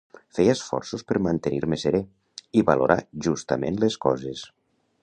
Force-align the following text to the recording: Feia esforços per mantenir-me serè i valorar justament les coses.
Feia 0.35 0.53
esforços 0.53 1.05
per 1.11 1.17
mantenir-me 1.27 1.79
serè 1.83 2.01
i 2.61 2.65
valorar 2.71 2.99
justament 3.29 3.79
les 3.87 4.01
coses. 4.09 4.47